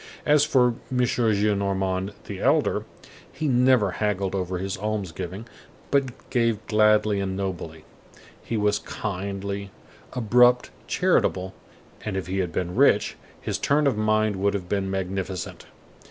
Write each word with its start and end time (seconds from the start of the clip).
As 0.25 0.43
for 0.43 0.73
M. 0.91 0.97
Gillenormand 0.97 2.13
the 2.25 2.39
elder, 2.39 2.85
he 3.31 3.47
never 3.47 3.91
haggled 3.91 4.33
over 4.33 4.57
his 4.57 4.75
alms 4.77 5.11
giving, 5.11 5.45
but 5.91 6.27
gave 6.31 6.65
gladly 6.65 7.19
and 7.19 7.37
nobly. 7.37 7.85
He 8.43 8.57
was 8.57 8.79
kindly, 8.79 9.69
abrupt, 10.13 10.71
charitable, 10.87 11.53
and 12.03 12.17
if 12.17 12.25
he 12.25 12.39
had 12.39 12.51
been 12.51 12.73
rich, 12.75 13.15
his 13.39 13.59
turn 13.59 13.85
of 13.85 13.95
mind 13.95 14.37
would 14.37 14.55
have 14.55 14.67
been 14.67 14.89
magnificent. 14.89 15.67